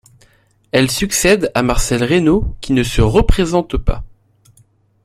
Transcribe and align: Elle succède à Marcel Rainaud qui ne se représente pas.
Elle 0.71 0.89
succède 0.89 1.51
à 1.53 1.61
Marcel 1.61 2.03
Rainaud 2.03 2.55
qui 2.59 2.73
ne 2.73 2.81
se 2.81 3.03
représente 3.03 3.77
pas. 3.77 4.03